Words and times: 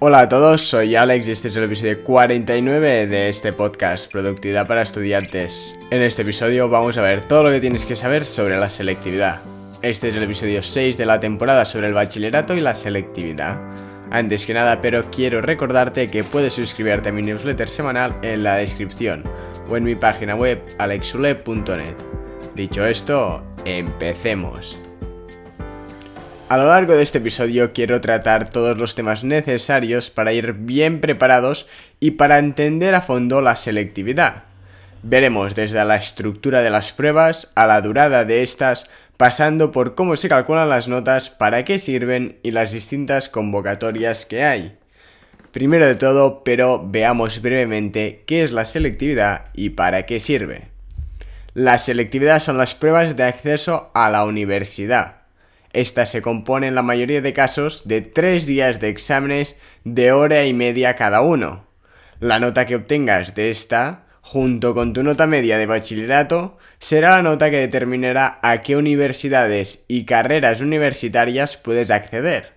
Hola 0.00 0.20
a 0.20 0.28
todos, 0.28 0.60
soy 0.60 0.94
Alex 0.94 1.26
y 1.26 1.32
este 1.32 1.48
es 1.48 1.56
el 1.56 1.64
episodio 1.64 2.04
49 2.04 3.08
de 3.08 3.28
este 3.28 3.52
podcast, 3.52 4.08
Productividad 4.12 4.64
para 4.64 4.82
Estudiantes. 4.82 5.76
En 5.90 6.02
este 6.02 6.22
episodio 6.22 6.68
vamos 6.68 6.96
a 6.98 7.02
ver 7.02 7.26
todo 7.26 7.42
lo 7.42 7.50
que 7.50 7.58
tienes 7.58 7.84
que 7.84 7.96
saber 7.96 8.24
sobre 8.24 8.60
la 8.60 8.70
selectividad. 8.70 9.40
Este 9.82 10.10
es 10.10 10.14
el 10.14 10.22
episodio 10.22 10.62
6 10.62 10.98
de 10.98 11.04
la 11.04 11.18
temporada 11.18 11.64
sobre 11.64 11.88
el 11.88 11.94
bachillerato 11.94 12.54
y 12.54 12.60
la 12.60 12.76
selectividad. 12.76 13.58
Antes 14.12 14.46
que 14.46 14.54
nada, 14.54 14.80
pero 14.80 15.10
quiero 15.10 15.40
recordarte 15.40 16.06
que 16.06 16.22
puedes 16.22 16.52
suscribirte 16.52 17.08
a 17.08 17.12
mi 17.12 17.22
newsletter 17.22 17.68
semanal 17.68 18.16
en 18.22 18.44
la 18.44 18.54
descripción 18.54 19.24
o 19.68 19.76
en 19.76 19.82
mi 19.82 19.96
página 19.96 20.36
web 20.36 20.62
alexule.net. 20.78 21.96
Dicho 22.54 22.86
esto, 22.86 23.42
empecemos. 23.64 24.80
A 26.48 26.56
lo 26.56 26.68
largo 26.68 26.94
de 26.94 27.02
este 27.02 27.18
episodio 27.18 27.74
quiero 27.74 28.00
tratar 28.00 28.50
todos 28.50 28.78
los 28.78 28.94
temas 28.94 29.22
necesarios 29.22 30.08
para 30.08 30.32
ir 30.32 30.54
bien 30.54 31.02
preparados 31.02 31.66
y 32.00 32.12
para 32.12 32.38
entender 32.38 32.94
a 32.94 33.02
fondo 33.02 33.42
la 33.42 33.54
selectividad. 33.54 34.44
Veremos 35.02 35.54
desde 35.54 35.84
la 35.84 35.96
estructura 35.96 36.62
de 36.62 36.70
las 36.70 36.90
pruebas 36.92 37.50
a 37.54 37.66
la 37.66 37.82
durada 37.82 38.24
de 38.24 38.42
estas, 38.42 38.84
pasando 39.18 39.72
por 39.72 39.94
cómo 39.94 40.16
se 40.16 40.30
calculan 40.30 40.70
las 40.70 40.88
notas, 40.88 41.28
para 41.28 41.66
qué 41.66 41.78
sirven 41.78 42.38
y 42.42 42.52
las 42.52 42.72
distintas 42.72 43.28
convocatorias 43.28 44.24
que 44.24 44.42
hay. 44.42 44.78
Primero 45.52 45.86
de 45.86 45.96
todo, 45.96 46.44
pero 46.44 46.82
veamos 46.82 47.42
brevemente 47.42 48.24
qué 48.26 48.42
es 48.42 48.52
la 48.52 48.64
selectividad 48.64 49.50
y 49.52 49.70
para 49.70 50.06
qué 50.06 50.18
sirve. 50.18 50.68
La 51.52 51.76
selectividad 51.76 52.38
son 52.38 52.56
las 52.56 52.74
pruebas 52.74 53.16
de 53.16 53.24
acceso 53.24 53.90
a 53.92 54.08
la 54.08 54.24
universidad. 54.24 55.17
Esta 55.72 56.06
se 56.06 56.22
compone 56.22 56.66
en 56.66 56.74
la 56.74 56.82
mayoría 56.82 57.20
de 57.20 57.32
casos 57.32 57.86
de 57.86 58.00
tres 58.00 58.46
días 58.46 58.80
de 58.80 58.88
exámenes 58.88 59.56
de 59.84 60.12
hora 60.12 60.46
y 60.46 60.54
media 60.54 60.94
cada 60.94 61.20
uno. 61.20 61.66
La 62.20 62.38
nota 62.38 62.66
que 62.66 62.76
obtengas 62.76 63.34
de 63.34 63.50
esta, 63.50 64.06
junto 64.22 64.74
con 64.74 64.92
tu 64.92 65.02
nota 65.02 65.26
media 65.26 65.58
de 65.58 65.66
bachillerato, 65.66 66.58
será 66.78 67.10
la 67.10 67.22
nota 67.22 67.50
que 67.50 67.58
determinará 67.58 68.38
a 68.42 68.58
qué 68.58 68.76
universidades 68.76 69.84
y 69.88 70.04
carreras 70.04 70.60
universitarias 70.60 71.56
puedes 71.56 71.90
acceder, 71.90 72.54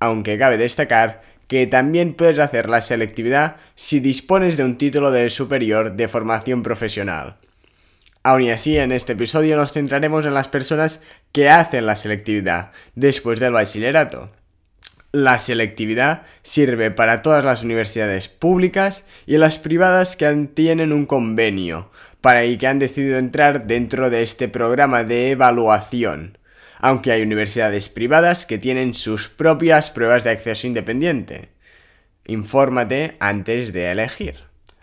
aunque 0.00 0.38
cabe 0.38 0.56
destacar 0.56 1.22
que 1.48 1.66
también 1.66 2.14
puedes 2.14 2.38
hacer 2.38 2.70
la 2.70 2.80
selectividad 2.80 3.56
si 3.74 4.00
dispones 4.00 4.56
de 4.56 4.64
un 4.64 4.78
título 4.78 5.10
de 5.10 5.28
superior 5.30 5.92
de 5.92 6.08
formación 6.08 6.62
profesional. 6.62 7.36
Aún 8.26 8.40
y 8.44 8.50
así, 8.50 8.78
en 8.78 8.90
este 8.90 9.12
episodio 9.12 9.54
nos 9.54 9.72
centraremos 9.72 10.24
en 10.24 10.32
las 10.32 10.48
personas 10.48 11.02
que 11.30 11.50
hacen 11.50 11.84
la 11.84 11.94
selectividad 11.94 12.72
después 12.94 13.38
del 13.38 13.52
bachillerato. 13.52 14.32
La 15.12 15.38
selectividad 15.38 16.22
sirve 16.40 16.90
para 16.90 17.20
todas 17.20 17.44
las 17.44 17.62
universidades 17.62 18.30
públicas 18.30 19.04
y 19.26 19.36
las 19.36 19.58
privadas 19.58 20.16
que 20.16 20.48
tienen 20.54 20.94
un 20.94 21.04
convenio 21.04 21.90
para 22.22 22.46
y 22.46 22.56
que 22.56 22.66
han 22.66 22.78
decidido 22.78 23.18
entrar 23.18 23.66
dentro 23.66 24.08
de 24.08 24.22
este 24.22 24.48
programa 24.48 25.04
de 25.04 25.32
evaluación, 25.32 26.38
aunque 26.78 27.12
hay 27.12 27.20
universidades 27.20 27.90
privadas 27.90 28.46
que 28.46 28.56
tienen 28.56 28.94
sus 28.94 29.28
propias 29.28 29.90
pruebas 29.90 30.24
de 30.24 30.30
acceso 30.30 30.66
independiente. 30.66 31.50
Infórmate 32.24 33.16
antes 33.20 33.74
de 33.74 33.90
elegir, 33.90 34.36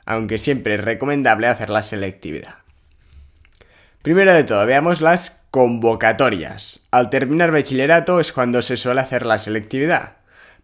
aunque 0.06 0.38
siempre 0.38 0.75
es 0.75 0.84
recomendable 0.84 1.47
hacer 1.47 1.72
la 1.72 1.81
selectividad. 1.81 2.60
Primero 4.02 4.33
de 4.33 4.44
todo, 4.44 4.66
veamos 4.66 4.99
las 4.99 5.44
convocatorias. 5.52 6.80
Al 6.89 7.11
terminar 7.11 7.52
bachillerato 7.52 8.19
es 8.19 8.31
cuando 8.31 8.63
se 8.63 8.75
suele 8.75 9.02
hacer 9.02 9.27
la 9.27 9.38
selectividad. 9.38 10.17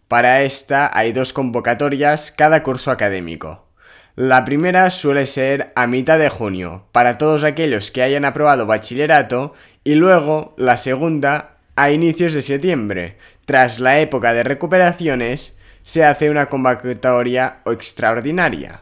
Para 0.07 0.41
esta 0.41 0.89
hay 0.97 1.11
dos 1.11 1.33
convocatorias 1.33 2.31
cada 2.31 2.63
curso 2.63 2.89
académico. 2.89 3.67
La 4.15 4.43
primera 4.43 4.89
suele 4.89 5.27
ser 5.27 5.71
a 5.75 5.85
mitad 5.85 6.17
de 6.17 6.30
junio, 6.30 6.88
para 6.91 7.19
todos 7.19 7.43
aquellos 7.43 7.91
que 7.91 8.02
hayan 8.02 8.25
aprobado 8.25 8.65
bachillerato, 8.65 9.54
y 9.83 9.93
luego 9.93 10.55
la 10.58 10.77
segunda 10.77 11.58
a 11.75 11.92
inicios 11.92 12.33
de 12.33 12.42
septiembre. 12.42 13.17
Tras 13.45 13.80
la 13.80 13.99
época 13.99 14.33
de 14.33 14.43
recuperaciones, 14.43 15.55
se 15.83 16.04
hace 16.04 16.31
una 16.31 16.48
convocatoria 16.48 17.59
extraordinaria. 17.67 18.81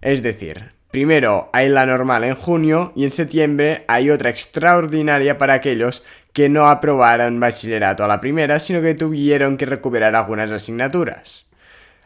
Es 0.00 0.24
decir, 0.24 0.75
Primero 0.90 1.50
hay 1.52 1.68
la 1.68 1.84
normal 1.84 2.24
en 2.24 2.34
junio 2.34 2.92
y 2.96 3.04
en 3.04 3.10
septiembre 3.10 3.84
hay 3.88 4.10
otra 4.10 4.30
extraordinaria 4.30 5.36
para 5.36 5.54
aquellos 5.54 6.02
que 6.32 6.48
no 6.48 6.68
aprobaron 6.68 7.40
bachillerato 7.40 8.04
a 8.04 8.08
la 8.08 8.20
primera, 8.20 8.60
sino 8.60 8.82
que 8.82 8.94
tuvieron 8.94 9.56
que 9.56 9.66
recuperar 9.66 10.14
algunas 10.14 10.50
asignaturas. 10.50 11.46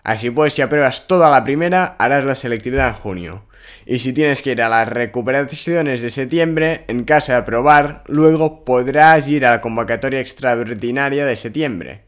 Así 0.02 0.30
pues, 0.30 0.54
si 0.54 0.62
apruebas 0.62 1.06
toda 1.06 1.30
la 1.30 1.44
primera, 1.44 1.96
harás 1.98 2.24
la 2.24 2.34
selectividad 2.34 2.88
en 2.88 2.94
junio. 2.94 3.44
Y 3.86 3.98
si 3.98 4.12
tienes 4.12 4.42
que 4.42 4.52
ir 4.52 4.62
a 4.62 4.68
las 4.68 4.88
recuperaciones 4.88 6.00
de 6.00 6.10
septiembre, 6.10 6.84
en 6.88 7.04
caso 7.04 7.32
de 7.32 7.38
aprobar, 7.38 8.02
luego 8.06 8.64
podrás 8.64 9.28
ir 9.28 9.44
a 9.44 9.50
la 9.50 9.60
convocatoria 9.60 10.20
extraordinaria 10.20 11.26
de 11.26 11.36
septiembre. 11.36 12.02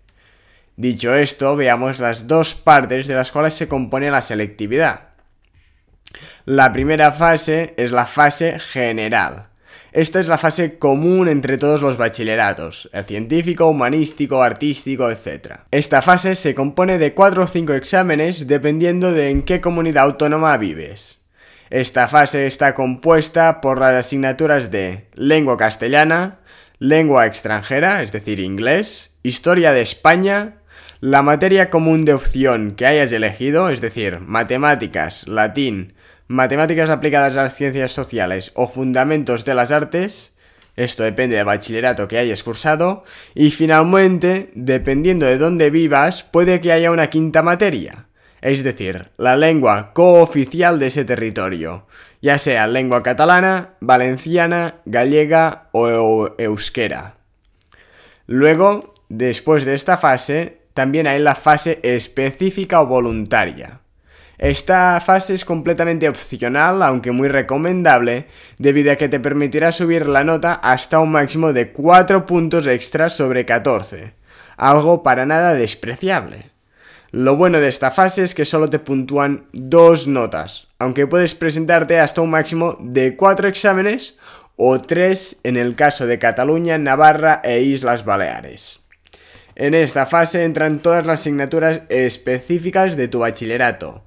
Dicho 0.77 1.15
esto, 1.15 1.55
veamos 1.55 2.01
las 2.01 2.27
dos 2.27 2.55
partes 2.55 3.07
de 3.07 3.15
las 3.15 3.31
cuales 3.31 3.55
se 3.55 3.69
compone 3.69 4.11
la 4.11 4.23
selectividad. 4.23 5.12
La 6.45 6.73
primera 6.73 7.13
fase 7.13 7.75
es 7.77 7.93
la 7.93 8.07
fase 8.07 8.59
general. 8.59 9.49
Esta 9.93 10.21
es 10.21 10.29
la 10.29 10.39
fase 10.39 10.79
común 10.79 11.29
entre 11.29 11.59
todos 11.59 11.83
los 11.83 11.99
bachilleratos, 11.99 12.89
el 12.95 13.05
científico, 13.05 13.67
humanístico, 13.67 14.43
artístico, 14.43 15.11
etc. 15.11 15.61
Esta 15.71 16.01
fase 16.01 16.35
se 16.35 16.55
compone 16.55 16.97
de 16.97 17.13
4 17.13 17.45
o 17.45 17.47
5 17.47 17.75
exámenes 17.75 18.47
dependiendo 18.47 19.13
de 19.13 19.29
en 19.29 19.43
qué 19.43 19.61
comunidad 19.61 20.05
autónoma 20.05 20.57
vives. 20.57 21.19
Esta 21.69 22.09
fase 22.09 22.47
está 22.47 22.75
compuesta 22.75 23.61
por 23.61 23.79
las 23.79 23.93
asignaturas 23.95 24.71
de 24.71 25.09
lengua 25.15 25.59
castellana, 25.59 26.41
lengua 26.79 27.27
extranjera, 27.27 28.03
es 28.03 28.13
decir, 28.13 28.41
inglés, 28.41 29.13
historia 29.23 29.73
de 29.73 29.83
España, 29.83 30.57
la 31.01 31.23
materia 31.23 31.69
común 31.69 32.05
de 32.05 32.15
opción 32.15 32.73
que 32.77 32.87
hayas 32.87 33.13
elegido, 33.13 33.69
es 33.69 33.81
decir, 33.81 34.21
matemáticas, 34.21 35.27
latín, 35.29 35.95
matemáticas 36.33 36.89
aplicadas 36.89 37.37
a 37.37 37.43
las 37.43 37.55
ciencias 37.55 37.93
sociales 37.93 38.53
o 38.55 38.67
fundamentos 38.67 39.45
de 39.45 39.55
las 39.55 39.71
artes, 39.71 40.33
esto 40.77 41.03
depende 41.03 41.37
del 41.37 41.45
bachillerato 41.45 42.09
que 42.09 42.17
hayas 42.17 42.43
cursado, 42.43 43.05
y 43.35 43.51
finalmente, 43.51 44.51
dependiendo 44.55 45.27
de 45.27 45.37
dónde 45.37 45.69
vivas, 45.69 46.23
puede 46.23 46.61
que 46.61 46.73
haya 46.73 46.91
una 46.91 47.11
quinta 47.11 47.43
materia, 47.43 48.07
es 48.41 48.65
decir, 48.65 49.11
la 49.19 49.37
lengua 49.37 49.93
cooficial 49.93 50.79
de 50.79 50.87
ese 50.87 51.05
territorio, 51.05 51.87
ya 52.23 52.39
sea 52.39 52.67
lengua 52.67 53.03
catalana, 53.03 53.75
valenciana, 53.81 54.77
gallega 54.87 55.69
o 55.73 56.31
euskera. 56.39 57.17
Luego, 58.27 58.95
después 59.11 59.67
de 59.67 59.75
esta 59.75 59.99
fase, 59.99 60.63
también 60.73 61.07
hay 61.07 61.19
la 61.19 61.35
fase 61.35 61.79
específica 61.83 62.81
o 62.81 62.87
voluntaria. 62.87 63.82
Esta 64.43 65.01
fase 65.01 65.35
es 65.35 65.45
completamente 65.45 66.09
opcional, 66.09 66.83
aunque 66.83 67.13
muy 67.13 67.29
recomendable, 67.29 68.27
debido 68.59 68.91
a 68.91 68.97
que 68.97 69.09
te 69.09 69.21
permitirá 69.21 69.71
subir 69.71 70.05
la 70.05 70.25
nota 70.25 70.55
hasta 70.55 70.99
un 70.99 71.13
máximo 71.13 71.53
de 71.53 71.71
4 71.71 72.27
puntos 72.27 72.67
extras 72.67 73.15
sobre 73.15 73.47
14, 73.47 74.15
algo 74.57 75.05
para 75.05 75.27
nada 75.27 75.55
despreciable. 75.55 76.51
Lo 77.13 77.37
bueno 77.37 77.61
de 77.61 77.69
esta 77.69 77.93
fase 77.93 78.25
es 78.25 78.35
que 78.35 78.45
solo 78.45 78.69
te 78.69 78.81
puntúan 78.81 79.47
dos 79.53 80.09
notas, 80.09 80.67
aunque 80.81 81.07
puedes 81.07 81.37
presentarte 81.37 82.01
hasta 82.01 82.21
un 82.21 82.31
máximo 82.31 82.77
de 82.81 83.15
4 83.15 83.47
exámenes 83.47 84.17
o 84.57 84.81
3 84.81 85.37
en 85.45 85.57
el 85.57 85.77
caso 85.77 86.09
de 86.09 86.19
Cataluña, 86.19 86.79
Navarra 86.79 87.43
e 87.45 87.61
Islas 87.61 88.05
Baleares. 88.05 88.81
En 89.55 89.75
esta 89.75 90.05
fase 90.05 90.43
entran 90.43 90.81
todas 90.81 91.07
las 91.07 91.21
asignaturas 91.21 91.83
específicas 91.91 92.97
de 92.97 93.07
tu 93.07 93.21
bachillerato, 93.21 94.03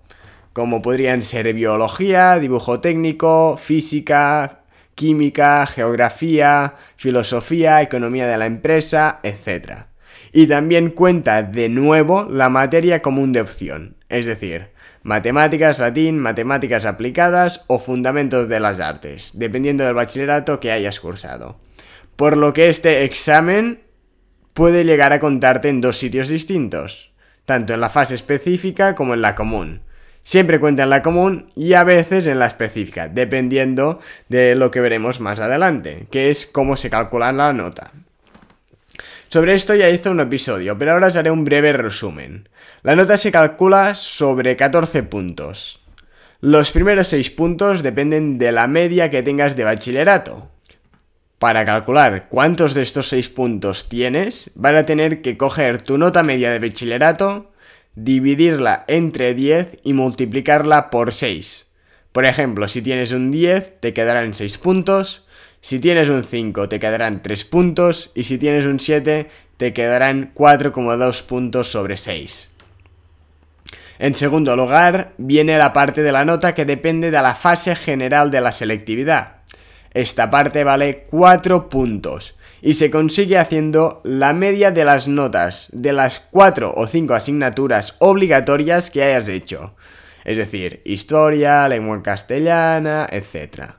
como 0.55 0.81
podrían 0.81 1.21
ser 1.21 1.53
biología, 1.53 2.39
dibujo 2.39 2.79
técnico, 2.79 3.57
física, 3.57 4.61
química, 4.95 5.67
geografía, 5.67 6.75
filosofía, 6.95 7.81
economía 7.81 8.25
de 8.25 8.37
la 8.37 8.45
empresa, 8.45 9.19
etc. 9.23 9.87
Y 10.31 10.47
también 10.47 10.91
cuenta 10.91 11.43
de 11.43 11.67
nuevo 11.67 12.29
la 12.31 12.47
materia 12.47 13.01
común 13.01 13.33
de 13.33 13.41
opción, 13.41 13.97
es 14.07 14.25
decir, 14.25 14.69
matemáticas, 15.03 15.79
latín, 15.79 16.19
matemáticas 16.19 16.85
aplicadas 16.85 17.65
o 17.67 17.77
fundamentos 17.77 18.47
de 18.47 18.61
las 18.61 18.79
artes, 18.79 19.31
dependiendo 19.33 19.83
del 19.83 19.93
bachillerato 19.93 20.61
que 20.61 20.71
hayas 20.71 21.01
cursado. 21.01 21.57
Por 22.15 22.37
lo 22.37 22.53
que 22.53 22.69
este 22.69 23.03
examen 23.03 23.81
puede 24.53 24.85
llegar 24.85 25.11
a 25.11 25.19
contarte 25.19 25.67
en 25.67 25.81
dos 25.81 25.97
sitios 25.97 26.29
distintos, 26.29 27.11
tanto 27.43 27.73
en 27.73 27.81
la 27.81 27.89
fase 27.89 28.15
específica 28.15 28.95
como 28.95 29.15
en 29.15 29.21
la 29.21 29.35
común. 29.35 29.81
Siempre 30.25 30.59
cuenta 30.59 30.81
en 30.81 30.89
la 30.89 31.03
común 31.03 31.51
y 31.55 31.73
a 31.73 31.83
veces 31.83 32.25
en 32.25 32.39
la 32.39 32.47
específica, 32.47 33.07
dependiendo 33.07 33.99
de 34.27 34.55
lo 34.55 34.71
que 34.71 34.79
veremos 34.79 35.19
más 35.19 35.39
adelante, 35.39 36.07
que 36.09 36.31
es 36.31 36.47
cómo 36.47 36.77
se 36.77 36.89
calcula 36.89 37.31
la 37.31 37.53
nota. 37.53 37.91
Sobre 39.27 39.53
esto 39.53 39.75
ya 39.75 39.87
hice 39.87 40.09
un 40.09 40.19
episodio, 40.19 40.79
pero 40.79 40.93
ahora 40.93 41.07
os 41.07 41.15
haré 41.15 41.29
un 41.29 41.45
breve 41.45 41.73
resumen. 41.73 42.49
La 42.81 42.95
nota 42.95 43.17
se 43.17 43.31
calcula 43.31 43.93
sobre 43.93 44.55
14 44.55 45.03
puntos. 45.03 45.79
Los 46.41 46.71
primeros 46.71 47.07
6 47.09 47.29
puntos 47.29 47.83
dependen 47.83 48.39
de 48.39 48.51
la 48.51 48.65
media 48.65 49.11
que 49.11 49.21
tengas 49.21 49.55
de 49.55 49.63
bachillerato. 49.63 50.49
Para 51.37 51.65
calcular 51.65 52.29
cuántos 52.29 52.73
de 52.73 52.81
estos 52.81 53.09
6 53.09 53.29
puntos 53.29 53.89
tienes, 53.89 54.49
van 54.55 54.75
a 54.75 54.87
tener 54.87 55.21
que 55.21 55.37
coger 55.37 55.83
tu 55.83 55.99
nota 55.99 56.23
media 56.23 56.49
de 56.49 56.57
bachillerato, 56.57 57.51
dividirla 57.95 58.83
entre 58.87 59.33
10 59.33 59.79
y 59.83 59.93
multiplicarla 59.93 60.89
por 60.89 61.13
6. 61.13 61.67
Por 62.11 62.25
ejemplo, 62.25 62.67
si 62.67 62.81
tienes 62.81 63.11
un 63.11 63.31
10, 63.31 63.79
te 63.79 63.93
quedarán 63.93 64.33
6 64.33 64.57
puntos, 64.57 65.25
si 65.61 65.79
tienes 65.79 66.09
un 66.09 66.23
5, 66.23 66.69
te 66.69 66.79
quedarán 66.79 67.21
3 67.21 67.45
puntos, 67.45 68.11
y 68.15 68.23
si 68.23 68.37
tienes 68.37 68.65
un 68.65 68.79
7, 68.79 69.29
te 69.57 69.73
quedarán 69.73 70.33
4,2 70.33 71.23
puntos 71.23 71.67
sobre 71.69 71.97
6. 71.97 72.49
En 73.97 74.13
segundo 74.13 74.55
lugar, 74.55 75.13
viene 75.17 75.57
la 75.57 75.71
parte 75.71 76.03
de 76.03 76.11
la 76.11 76.25
nota 76.25 76.53
que 76.53 76.65
depende 76.65 77.11
de 77.11 77.21
la 77.21 77.33
fase 77.33 77.75
general 77.75 78.29
de 78.29 78.41
la 78.41 78.51
selectividad. 78.51 79.37
Esta 79.93 80.29
parte 80.29 80.65
vale 80.65 81.05
4 81.09 81.69
puntos 81.69 82.35
y 82.61 82.73
se 82.73 82.89
consigue 82.89 83.37
haciendo 83.37 84.01
la 84.03 84.33
media 84.33 84.71
de 84.71 84.85
las 84.85 85.07
notas 85.07 85.67
de 85.71 85.93
las 85.93 86.19
4 86.31 86.73
o 86.75 86.87
5 86.87 87.13
asignaturas 87.13 87.95
obligatorias 87.99 88.89
que 88.89 89.03
hayas 89.03 89.27
hecho. 89.29 89.75
Es 90.23 90.37
decir, 90.37 90.81
historia, 90.85 91.67
lengua 91.67 92.01
castellana, 92.01 93.07
etc. 93.11 93.75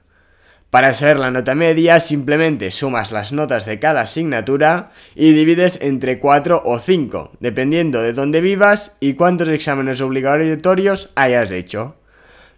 Para 0.70 0.94
saber 0.94 1.19
la 1.19 1.31
nota 1.31 1.55
media, 1.55 2.00
simplemente 2.00 2.70
sumas 2.70 3.11
las 3.11 3.32
notas 3.32 3.67
de 3.67 3.78
cada 3.78 4.02
asignatura 4.02 4.93
y 5.14 5.32
divides 5.32 5.78
entre 5.81 6.19
4 6.19 6.62
o 6.64 6.78
5, 6.78 7.32
dependiendo 7.40 8.02
de 8.02 8.12
dónde 8.12 8.40
vivas 8.40 8.96
y 9.00 9.14
cuántos 9.14 9.49
exámenes 9.49 10.00
obligatorios 10.00 11.11
hayas 11.17 11.50
hecho. 11.50 11.96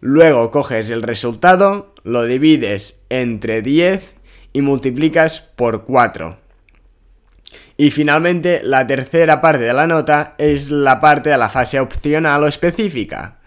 Luego 0.01 0.51
coges 0.51 0.91
el 0.91 1.03
resultado, 1.03 1.95
lo 2.05 2.25
divides 2.25 3.01
entre 3.09 3.63
10 3.63 4.18
y 4.53 4.63
multiplicas 4.63 5.41
por 5.41 5.85
4. 5.85 6.39
Y 7.77 7.91
finalmente, 7.93 8.61
la 8.65 8.87
tercera 8.87 9.41
parte 9.41 9.65
de 9.65 9.73
la 9.73 9.87
nota 9.87 10.35
es 10.39 10.71
la 10.71 10.99
parte 10.99 11.31
de 11.31 11.39
la 11.39 11.49
fase 11.49 11.79
opcional 11.79 12.43
o 12.43 12.49
específica. 12.49 13.39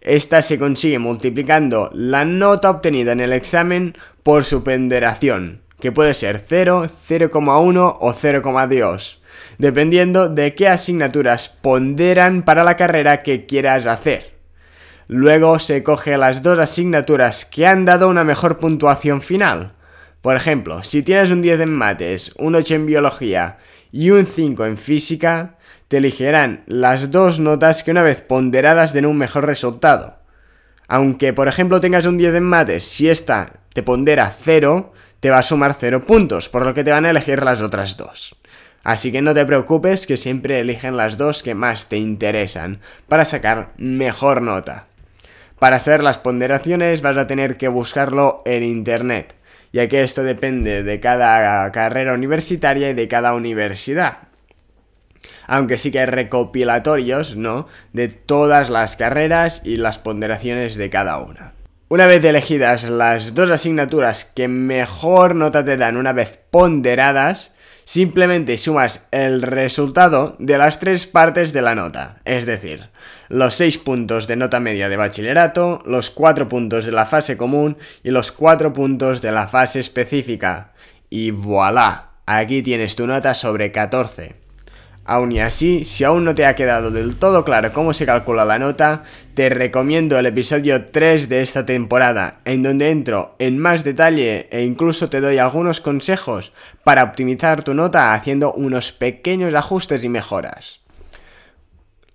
Esta 0.00 0.42
se 0.42 0.58
consigue 0.58 0.98
multiplicando 0.98 1.90
la 1.92 2.24
nota 2.24 2.70
obtenida 2.70 3.12
en 3.12 3.20
el 3.20 3.32
examen 3.32 3.96
por 4.22 4.44
su 4.44 4.62
ponderación, 4.64 5.62
que 5.80 5.92
puede 5.92 6.14
ser 6.14 6.42
0, 6.46 6.86
0,1 6.86 7.96
o 8.00 8.12
0,2, 8.12 9.18
dependiendo 9.58 10.28
de 10.28 10.54
qué 10.54 10.68
asignaturas 10.68 11.48
ponderan 11.48 12.42
para 12.42 12.64
la 12.64 12.76
carrera 12.76 13.22
que 13.22 13.46
quieras 13.46 13.86
hacer. 13.86 14.32
Luego 15.08 15.58
se 15.58 15.82
coge 15.82 16.16
las 16.16 16.42
dos 16.42 16.58
asignaturas 16.58 17.44
que 17.44 17.66
han 17.66 17.84
dado 17.84 18.08
una 18.08 18.24
mejor 18.24 18.58
puntuación 18.58 19.20
final. 19.22 19.72
Por 20.22 20.36
ejemplo, 20.36 20.84
si 20.84 21.02
tienes 21.02 21.32
un 21.32 21.42
10 21.42 21.60
en 21.60 21.74
mates, 21.74 22.32
un 22.38 22.54
8 22.54 22.76
en 22.76 22.86
biología 22.86 23.58
y 23.90 24.10
un 24.10 24.24
5 24.24 24.64
en 24.64 24.76
física, 24.76 25.58
te 25.88 25.98
elegirán 25.98 26.62
las 26.66 27.10
dos 27.10 27.40
notas 27.40 27.82
que 27.82 27.90
una 27.90 28.02
vez 28.02 28.22
ponderadas 28.22 28.92
den 28.92 29.04
un 29.04 29.18
mejor 29.18 29.46
resultado. 29.46 30.18
Aunque, 30.86 31.32
por 31.32 31.48
ejemplo, 31.48 31.80
tengas 31.80 32.06
un 32.06 32.18
10 32.18 32.36
en 32.36 32.44
mates, 32.44 32.84
si 32.84 33.08
esta 33.08 33.60
te 33.74 33.82
pondera 33.82 34.32
0, 34.32 34.92
te 35.18 35.30
va 35.30 35.38
a 35.38 35.42
sumar 35.42 35.74
0 35.78 36.02
puntos, 36.02 36.48
por 36.48 36.64
lo 36.64 36.72
que 36.72 36.84
te 36.84 36.92
van 36.92 37.04
a 37.04 37.10
elegir 37.10 37.42
las 37.42 37.60
otras 37.60 37.96
dos. 37.96 38.36
Así 38.84 39.10
que 39.10 39.22
no 39.22 39.34
te 39.34 39.44
preocupes 39.44 40.06
que 40.06 40.16
siempre 40.16 40.60
eligen 40.60 40.96
las 40.96 41.16
dos 41.16 41.42
que 41.42 41.54
más 41.54 41.88
te 41.88 41.96
interesan 41.96 42.80
para 43.08 43.24
sacar 43.24 43.72
mejor 43.76 44.42
nota. 44.42 44.86
Para 45.58 45.76
hacer 45.76 46.02
las 46.02 46.18
ponderaciones 46.18 47.02
vas 47.02 47.16
a 47.16 47.26
tener 47.26 47.56
que 47.56 47.68
buscarlo 47.68 48.42
en 48.44 48.64
internet, 48.64 49.36
ya 49.72 49.88
que 49.88 50.02
esto 50.02 50.22
depende 50.22 50.82
de 50.82 51.00
cada 51.00 51.70
carrera 51.72 52.14
universitaria 52.14 52.90
y 52.90 52.94
de 52.94 53.08
cada 53.08 53.34
universidad. 53.34 54.18
Aunque 55.46 55.78
sí 55.78 55.90
que 55.90 56.00
hay 56.00 56.06
recopilatorios, 56.06 57.36
¿no? 57.36 57.68
De 57.92 58.08
todas 58.08 58.70
las 58.70 58.96
carreras 58.96 59.62
y 59.64 59.76
las 59.76 59.98
ponderaciones 59.98 60.76
de 60.76 60.90
cada 60.90 61.18
una. 61.18 61.54
Una 61.88 62.06
vez 62.06 62.24
elegidas 62.24 62.84
las 62.84 63.34
dos 63.34 63.50
asignaturas 63.50 64.24
que 64.24 64.48
mejor 64.48 65.34
nota 65.34 65.64
te 65.64 65.76
dan 65.76 65.96
una 65.96 66.12
vez 66.12 66.38
ponderadas, 66.50 67.52
Simplemente 67.84 68.56
sumas 68.56 69.06
el 69.10 69.42
resultado 69.42 70.36
de 70.38 70.58
las 70.58 70.78
tres 70.78 71.06
partes 71.06 71.52
de 71.52 71.62
la 71.62 71.74
nota, 71.74 72.20
es 72.24 72.46
decir, 72.46 72.90
los 73.28 73.54
6 73.54 73.78
puntos 73.78 74.26
de 74.26 74.36
nota 74.36 74.60
media 74.60 74.88
de 74.88 74.96
bachillerato, 74.96 75.82
los 75.84 76.10
4 76.10 76.48
puntos 76.48 76.86
de 76.86 76.92
la 76.92 77.06
fase 77.06 77.36
común 77.36 77.76
y 78.02 78.10
los 78.10 78.30
4 78.30 78.72
puntos 78.72 79.20
de 79.20 79.32
la 79.32 79.48
fase 79.48 79.80
específica. 79.80 80.72
Y 81.10 81.30
voilà, 81.30 82.10
aquí 82.26 82.62
tienes 82.62 82.94
tu 82.94 83.06
nota 83.06 83.34
sobre 83.34 83.72
14. 83.72 84.41
Aún 85.04 85.32
y 85.32 85.40
así, 85.40 85.84
si 85.84 86.04
aún 86.04 86.24
no 86.24 86.34
te 86.34 86.46
ha 86.46 86.54
quedado 86.54 86.92
del 86.92 87.16
todo 87.16 87.44
claro 87.44 87.72
cómo 87.72 87.92
se 87.92 88.06
calcula 88.06 88.44
la 88.44 88.60
nota, 88.60 89.02
te 89.34 89.48
recomiendo 89.48 90.16
el 90.16 90.26
episodio 90.26 90.86
3 90.86 91.28
de 91.28 91.42
esta 91.42 91.66
temporada, 91.66 92.38
en 92.44 92.62
donde 92.62 92.90
entro 92.90 93.34
en 93.40 93.58
más 93.58 93.82
detalle 93.82 94.48
e 94.52 94.62
incluso 94.62 95.08
te 95.08 95.20
doy 95.20 95.38
algunos 95.38 95.80
consejos 95.80 96.52
para 96.84 97.02
optimizar 97.02 97.64
tu 97.64 97.74
nota 97.74 98.14
haciendo 98.14 98.52
unos 98.52 98.92
pequeños 98.92 99.54
ajustes 99.54 100.04
y 100.04 100.08
mejoras. 100.08 100.80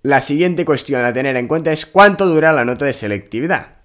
La 0.02 0.22
siguiente 0.22 0.64
cuestión 0.64 1.04
a 1.04 1.12
tener 1.12 1.36
en 1.36 1.48
cuenta 1.48 1.72
es 1.72 1.84
cuánto 1.84 2.24
dura 2.26 2.52
la 2.52 2.64
nota 2.64 2.86
de 2.86 2.94
selectividad. 2.94 3.77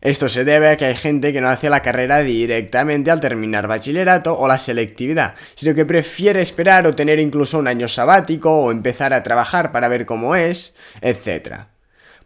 Esto 0.00 0.28
se 0.28 0.44
debe 0.44 0.70
a 0.70 0.76
que 0.76 0.84
hay 0.84 0.94
gente 0.94 1.32
que 1.32 1.40
no 1.40 1.48
hace 1.48 1.70
la 1.70 1.82
carrera 1.82 2.20
directamente 2.20 3.10
al 3.10 3.20
terminar 3.20 3.66
bachillerato 3.66 4.38
o 4.38 4.46
la 4.46 4.58
selectividad, 4.58 5.34
sino 5.54 5.74
que 5.74 5.84
prefiere 5.84 6.40
esperar 6.40 6.86
o 6.86 6.94
tener 6.94 7.18
incluso 7.18 7.58
un 7.58 7.68
año 7.68 7.88
sabático 7.88 8.50
o 8.50 8.70
empezar 8.70 9.12
a 9.12 9.22
trabajar 9.22 9.72
para 9.72 9.88
ver 9.88 10.06
cómo 10.06 10.36
es, 10.36 10.74
etc. 11.00 11.62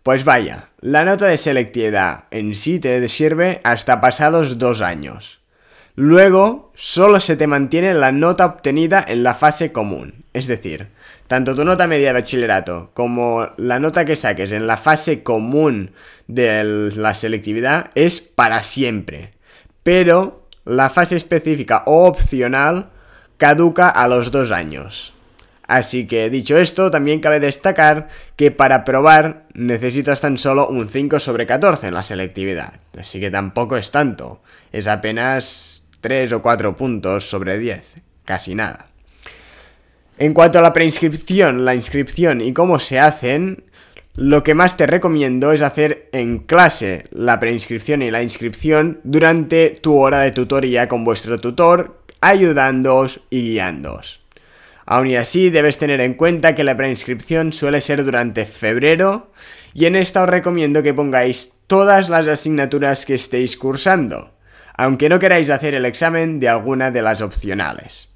Pues 0.02 0.24
vaya, 0.24 0.68
la 0.80 1.04
nota 1.04 1.26
de 1.26 1.38
selectividad 1.38 2.24
en 2.30 2.56
sí 2.56 2.78
te 2.78 3.06
sirve 3.08 3.60
hasta 3.64 4.00
pasados 4.00 4.58
dos 4.58 4.80
años. 4.80 5.40
Luego, 5.94 6.72
solo 6.74 7.20
se 7.20 7.36
te 7.36 7.46
mantiene 7.46 7.92
la 7.94 8.12
nota 8.12 8.46
obtenida 8.46 9.04
en 9.06 9.22
la 9.22 9.34
fase 9.34 9.72
común, 9.72 10.24
es 10.32 10.46
decir, 10.46 10.88
tanto 11.32 11.54
tu 11.54 11.64
nota 11.64 11.86
media 11.86 12.08
de 12.08 12.12
bachillerato 12.12 12.90
como 12.92 13.48
la 13.56 13.78
nota 13.78 14.04
que 14.04 14.16
saques 14.16 14.52
en 14.52 14.66
la 14.66 14.76
fase 14.76 15.22
común 15.22 15.92
de 16.26 16.90
la 16.94 17.14
selectividad 17.14 17.88
es 17.94 18.20
para 18.20 18.62
siempre. 18.62 19.30
Pero 19.82 20.46
la 20.66 20.90
fase 20.90 21.16
específica 21.16 21.84
o 21.86 22.04
opcional 22.04 22.90
caduca 23.38 23.88
a 23.88 24.08
los 24.08 24.30
dos 24.30 24.52
años. 24.52 25.14
Así 25.66 26.06
que 26.06 26.28
dicho 26.28 26.58
esto, 26.58 26.90
también 26.90 27.20
cabe 27.20 27.40
destacar 27.40 28.08
que 28.36 28.50
para 28.50 28.84
probar 28.84 29.46
necesitas 29.54 30.20
tan 30.20 30.36
solo 30.36 30.68
un 30.68 30.90
5 30.90 31.18
sobre 31.18 31.46
14 31.46 31.88
en 31.88 31.94
la 31.94 32.02
selectividad. 32.02 32.74
Así 33.00 33.20
que 33.20 33.30
tampoco 33.30 33.78
es 33.78 33.90
tanto. 33.90 34.42
Es 34.70 34.86
apenas 34.86 35.82
3 36.02 36.30
o 36.34 36.42
4 36.42 36.76
puntos 36.76 37.30
sobre 37.30 37.56
10. 37.56 38.02
Casi 38.26 38.54
nada. 38.54 38.91
En 40.22 40.34
cuanto 40.34 40.60
a 40.60 40.62
la 40.62 40.72
preinscripción, 40.72 41.64
la 41.64 41.74
inscripción 41.74 42.42
y 42.42 42.52
cómo 42.52 42.78
se 42.78 43.00
hacen, 43.00 43.64
lo 44.14 44.44
que 44.44 44.54
más 44.54 44.76
te 44.76 44.86
recomiendo 44.86 45.50
es 45.50 45.62
hacer 45.62 46.08
en 46.12 46.38
clase 46.38 47.06
la 47.10 47.40
preinscripción 47.40 48.02
y 48.02 48.12
la 48.12 48.22
inscripción 48.22 49.00
durante 49.02 49.70
tu 49.70 49.98
hora 49.98 50.20
de 50.20 50.30
tutoría 50.30 50.86
con 50.86 51.04
vuestro 51.04 51.40
tutor, 51.40 52.04
ayudándoos 52.20 53.22
y 53.30 53.50
guiándoos. 53.50 54.20
Aún 54.86 55.08
y 55.08 55.16
así, 55.16 55.50
debes 55.50 55.78
tener 55.78 56.00
en 56.00 56.14
cuenta 56.14 56.54
que 56.54 56.62
la 56.62 56.76
preinscripción 56.76 57.52
suele 57.52 57.80
ser 57.80 58.04
durante 58.04 58.44
febrero 58.44 59.32
y 59.74 59.86
en 59.86 59.96
esta 59.96 60.22
os 60.22 60.28
recomiendo 60.28 60.84
que 60.84 60.94
pongáis 60.94 61.54
todas 61.66 62.08
las 62.08 62.28
asignaturas 62.28 63.06
que 63.06 63.14
estéis 63.14 63.56
cursando, 63.56 64.30
aunque 64.76 65.08
no 65.08 65.18
queráis 65.18 65.50
hacer 65.50 65.74
el 65.74 65.84
examen 65.84 66.38
de 66.38 66.48
alguna 66.48 66.92
de 66.92 67.02
las 67.02 67.22
opcionales. 67.22 68.11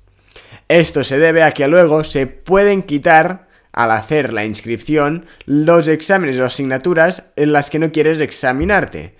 Esto 0.68 1.04
se 1.04 1.18
debe 1.18 1.42
a 1.44 1.52
que 1.52 1.68
luego 1.68 2.02
se 2.02 2.26
pueden 2.26 2.82
quitar 2.82 3.46
al 3.72 3.92
hacer 3.92 4.32
la 4.32 4.44
inscripción 4.44 5.26
los 5.44 5.86
exámenes 5.86 6.40
o 6.40 6.44
asignaturas 6.44 7.30
en 7.36 7.52
las 7.52 7.70
que 7.70 7.78
no 7.78 7.92
quieres 7.92 8.20
examinarte. 8.20 9.14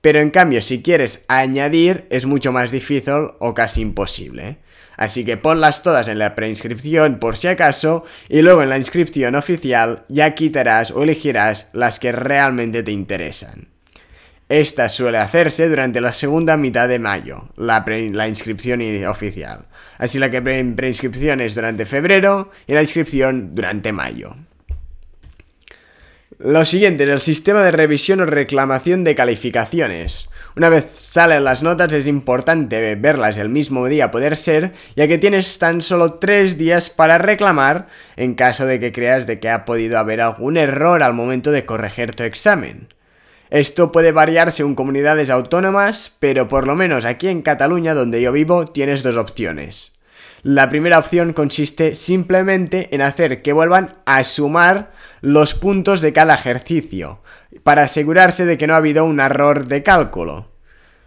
Pero 0.00 0.20
en 0.20 0.30
cambio, 0.30 0.62
si 0.62 0.82
quieres 0.82 1.24
añadir, 1.28 2.06
es 2.10 2.26
mucho 2.26 2.50
más 2.50 2.72
difícil 2.72 3.30
o 3.38 3.54
casi 3.54 3.80
imposible. 3.80 4.58
Así 4.96 5.24
que 5.24 5.36
ponlas 5.36 5.84
todas 5.84 6.08
en 6.08 6.18
la 6.18 6.34
preinscripción 6.34 7.20
por 7.20 7.36
si 7.36 7.46
acaso 7.46 8.04
y 8.28 8.42
luego 8.42 8.64
en 8.64 8.70
la 8.70 8.78
inscripción 8.78 9.36
oficial 9.36 10.04
ya 10.08 10.34
quitarás 10.34 10.90
o 10.90 11.04
elegirás 11.04 11.68
las 11.72 12.00
que 12.00 12.10
realmente 12.10 12.82
te 12.82 12.90
interesan. 12.90 13.68
Esta 14.48 14.88
suele 14.88 15.18
hacerse 15.18 15.68
durante 15.68 16.00
la 16.00 16.12
segunda 16.12 16.56
mitad 16.56 16.88
de 16.88 16.98
mayo, 16.98 17.50
la, 17.56 18.28
inscripción 18.28 18.80
oficial. 19.06 19.66
Así 19.98 20.18
la 20.18 20.30
que 20.30 20.40
preinscripción 20.40 21.40
es 21.40 21.54
durante 21.54 21.84
febrero 21.84 22.50
y 22.66 22.72
la 22.72 22.80
inscripción 22.80 23.54
durante 23.54 23.92
mayo. 23.92 24.36
Lo 26.38 26.64
siguiente 26.64 27.04
es 27.04 27.10
el 27.10 27.18
sistema 27.18 27.62
de 27.62 27.72
revisión 27.72 28.20
o 28.20 28.26
reclamación 28.26 29.04
de 29.04 29.14
calificaciones. 29.14 30.30
Una 30.56 30.70
vez 30.70 30.86
salen 30.88 31.44
las 31.44 31.62
notas 31.62 31.92
es 31.92 32.06
importante 32.06 32.94
verlas 32.94 33.36
el 33.36 33.48
mismo 33.48 33.86
día 33.86 34.10
poder 34.10 34.36
ser, 34.36 34.72
ya 34.96 35.08
que 35.08 35.18
tienes 35.18 35.58
tan 35.58 35.82
solo 35.82 36.14
tres 36.14 36.56
días 36.56 36.90
para 36.90 37.18
reclamar 37.18 37.88
en 38.16 38.34
caso 38.34 38.64
de 38.64 38.80
que 38.80 38.92
creas 38.92 39.26
de 39.26 39.40
que 39.40 39.50
ha 39.50 39.64
podido 39.64 39.98
haber 39.98 40.20
algún 40.20 40.56
error 40.56 41.02
al 41.02 41.12
momento 41.12 41.50
de 41.50 41.66
corregir 41.66 42.14
tu 42.14 42.22
examen. 42.22 42.88
Esto 43.50 43.92
puede 43.92 44.12
variar 44.12 44.52
según 44.52 44.74
comunidades 44.74 45.30
autónomas, 45.30 46.14
pero 46.18 46.48
por 46.48 46.66
lo 46.66 46.74
menos 46.74 47.04
aquí 47.04 47.28
en 47.28 47.42
Cataluña, 47.42 47.94
donde 47.94 48.20
yo 48.20 48.32
vivo, 48.32 48.66
tienes 48.66 49.02
dos 49.02 49.16
opciones. 49.16 49.92
La 50.42 50.68
primera 50.68 50.98
opción 50.98 51.32
consiste 51.32 51.94
simplemente 51.94 52.94
en 52.94 53.02
hacer 53.02 53.42
que 53.42 53.52
vuelvan 53.52 53.96
a 54.06 54.22
sumar 54.22 54.92
los 55.20 55.54
puntos 55.54 56.00
de 56.00 56.12
cada 56.12 56.34
ejercicio, 56.34 57.20
para 57.62 57.82
asegurarse 57.82 58.44
de 58.44 58.56
que 58.56 58.66
no 58.66 58.74
ha 58.74 58.78
habido 58.78 59.04
un 59.04 59.18
error 59.18 59.66
de 59.66 59.82
cálculo. 59.82 60.48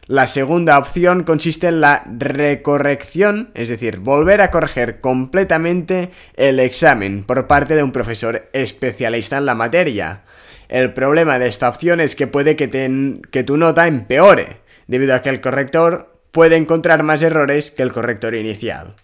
La 0.08 0.28
segunda 0.28 0.78
opción 0.78 1.24
consiste 1.24 1.68
en 1.68 1.80
la 1.80 2.04
recorrección, 2.18 3.52
es 3.54 3.70
decir, 3.70 4.00
volver 4.00 4.42
a 4.42 4.52
corregir 4.52 5.00
completamente 5.00 6.10
el 6.36 6.60
examen 6.60 7.24
por 7.24 7.48
parte 7.48 7.76
de 7.76 7.84
un 7.84 7.94
profesor 7.94 8.50
especialista 8.52 9.38
en 9.38 9.46
la 9.46 9.56
materia. 9.56 10.24
El 10.72 10.94
problema 10.94 11.38
de 11.38 11.50
esta 11.50 11.68
opción 11.68 12.00
es 12.00 12.16
que 12.16 12.28
puede 12.28 12.56
que, 12.56 13.44
tu 13.44 13.58
nota 13.58 13.88
empeore, 13.88 14.62
debido 14.88 15.14
a 15.14 15.22
que 15.22 15.28
el 15.28 15.42
corrector 15.42 16.16
puede 16.32 16.56
encontrar 16.56 17.04
más 17.04 17.22
errores 17.22 17.72
que 17.72 17.84
el 17.84 17.92
corrector 17.92 18.36
inicial. 18.36 18.96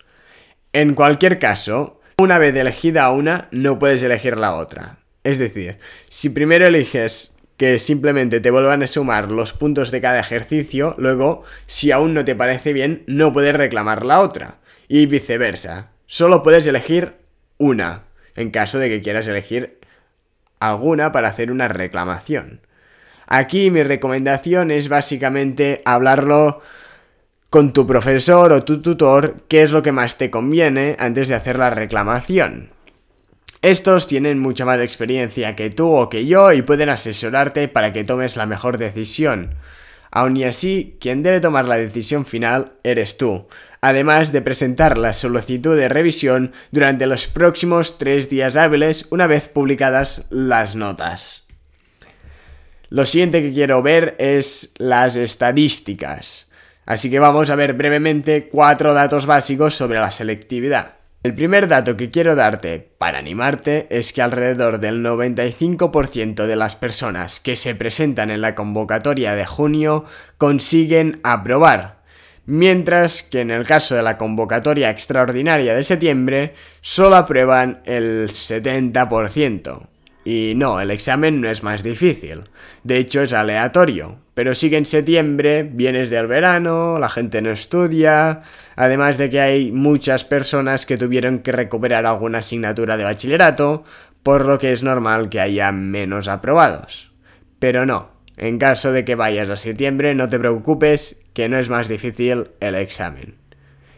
En 0.72 0.94
cualquier 0.94 1.40
caso, 1.40 2.00
una 2.18 2.38
vez 2.38 2.56
elegida 2.56 3.12
una, 3.12 3.50
no 3.52 3.80
puedes 3.80 4.02
elegir 4.02 4.38
la 4.38 4.56
otra. 4.56 5.00
Es 5.26 5.40
decir, 5.40 5.78
si 6.08 6.30
primero 6.30 6.66
eliges 6.66 7.34
que 7.58 7.80
simplemente 7.80 8.40
te 8.40 8.50
vuelvan 8.50 8.82
a 8.82 8.88
sumar 8.88 9.30
los 9.30 9.52
puntos 9.52 9.92
de 9.92 10.00
cada 10.00 10.22
ejercicio, 10.22 10.96
luego, 10.98 11.44
si 11.66 11.92
aún 11.92 12.14
no 12.14 12.24
te 12.24 12.34
parece 12.34 12.72
bien, 12.72 13.04
no 13.08 13.34
puedes 13.34 13.54
reclamar 13.54 14.06
la 14.06 14.22
otra. 14.22 14.60
Y 14.88 15.06
viceversa. 15.06 15.92
Solo 16.06 16.44
puedes 16.44 16.66
elegir 16.66 17.16
una, 17.58 18.04
en 18.38 18.52
caso 18.52 18.80
de 18.80 18.88
que 18.88 19.02
quieras 19.02 19.28
elegir 19.28 19.77
alguna 20.60 21.12
para 21.12 21.30
hacer 21.30 21.52
una 21.52 21.68
reclamación. 21.68 22.62
Aquí 23.28 23.72
mi 23.72 23.84
recomendación 23.84 24.72
es 24.72 24.90
básicamente 24.90 25.82
hablarlo 25.86 26.62
con 27.50 27.74
tu 27.74 27.88
profesor 27.88 28.52
o 28.52 28.64
tu 28.64 28.82
tutor 28.82 29.38
qué 29.48 29.64
es 29.64 29.72
lo 29.72 29.82
que 29.82 29.92
más 29.92 30.18
te 30.18 30.30
conviene 30.30 30.96
antes 31.00 31.28
de 31.28 31.36
hacer 31.36 31.58
la 31.58 31.70
reclamación. 31.70 32.70
Estos 33.62 34.08
tienen 34.08 34.40
mucha 34.40 34.66
más 34.66 34.80
experiencia 34.80 35.56
que 35.56 35.70
tú 35.70 35.92
o 35.92 36.10
que 36.10 36.26
yo 36.26 36.54
y 36.54 36.62
pueden 36.62 36.90
asesorarte 36.90 37.68
para 37.68 37.92
que 37.92 38.04
tomes 38.04 38.38
la 38.38 38.46
mejor 38.46 38.78
decisión. 38.78 39.56
Aun 40.12 40.38
y 40.38 40.44
así, 40.46 40.98
quien 41.02 41.24
debe 41.24 41.42
tomar 41.42 41.66
la 41.66 41.78
decisión 41.78 42.26
final 42.26 42.74
eres 42.84 43.18
tú, 43.18 43.48
además 43.82 44.32
de 44.32 44.42
presentar 44.42 44.98
la 44.98 45.14
solicitud 45.14 45.78
de 45.78 45.90
revisión 45.90 46.54
durante 46.72 47.06
los 47.08 47.28
próximos 47.28 47.98
tres 47.98 48.30
días 48.30 48.58
hábiles 48.58 49.08
una 49.10 49.28
vez 49.28 49.48
publicadas 49.48 50.24
las 50.30 50.76
notas. 50.76 51.44
Lo 52.90 53.06
siguiente 53.06 53.42
que 53.42 53.52
quiero 53.52 53.82
ver 53.82 54.16
es 54.18 54.72
las 54.78 55.16
estadísticas. 55.16 56.48
Así 56.86 57.10
que 57.10 57.20
vamos 57.20 57.50
a 57.50 57.56
ver 57.56 57.74
brevemente 57.74 58.48
cuatro 58.48 58.94
datos 58.94 59.26
básicos 59.26 59.76
sobre 59.76 60.00
la 60.00 60.10
selectividad. 60.10 60.94
El 61.24 61.34
primer 61.34 61.68
dato 61.68 61.98
que 61.98 62.10
quiero 62.10 62.36
darte 62.36 62.80
para 62.98 63.18
animarte 63.18 63.88
es 63.90 64.14
que 64.14 64.22
alrededor 64.22 64.80
del 64.80 65.04
95% 65.04 66.46
de 66.46 66.56
las 66.56 66.78
personas 66.78 67.42
que 67.42 67.58
se 67.58 67.76
presentan 67.76 68.32
en 68.32 68.40
la 68.40 68.56
convocatoria 68.56 69.36
de 69.36 69.46
junio 69.46 70.06
consiguen 70.38 71.20
aprobar, 71.24 71.97
mientras 72.48 73.22
que 73.22 73.42
en 73.42 73.52
el 73.52 73.66
caso 73.66 73.94
de 73.94 74.02
la 74.02 74.18
convocatoria 74.18 74.90
extraordinaria 74.90 75.76
de 75.76 75.84
septiembre 75.84 76.56
solo 76.82 77.18
aprueban 77.18 77.82
el 77.86 78.30
70%. 78.30 79.88
Y 80.26 80.56
no, 80.56 80.82
el 80.82 80.92
examen 80.92 81.40
no 81.40 81.50
es 81.50 81.64
más 81.64 81.84
difícil. 81.84 82.50
De 82.84 82.98
hecho, 82.98 83.22
es 83.22 83.32
aleatorio. 83.32 84.20
Pero 84.34 84.56
sigue 84.56 84.78
en 84.78 84.86
septiembre, 84.86 85.64
vienes 85.64 86.10
del 86.10 86.28
verano, 86.28 87.00
la 87.00 87.10
gente 87.10 87.42
no 87.42 87.50
estudia. 87.50 88.42
Además 88.76 89.18
de 89.18 89.30
que 89.30 89.40
hay 89.40 89.72
muchas 89.72 90.26
personas 90.26 90.86
que 90.86 90.98
tuvieron 90.98 91.40
que 91.40 91.54
recuperar 91.54 92.06
alguna 92.06 92.40
asignatura 92.40 92.98
de 92.98 93.06
bachillerato, 93.06 93.86
por 94.22 94.46
lo 94.46 94.58
que 94.58 94.74
es 94.74 94.84
normal 94.84 95.30
que 95.30 95.40
haya 95.40 95.72
menos 95.72 96.28
aprobados. 96.28 97.10
Pero 97.60 97.86
no, 97.86 98.17
en 98.38 98.60
caso 98.60 98.92
de 98.92 99.04
que 99.04 99.16
vayas 99.16 99.50
a 99.50 99.56
septiembre, 99.56 100.14
no 100.16 100.30
te 100.30 100.40
preocupes, 100.40 101.20
que 101.34 101.50
no 101.50 101.58
es 101.58 101.70
más 101.70 101.88
difícil 101.88 102.52
el 102.60 102.76
examen. 102.76 103.36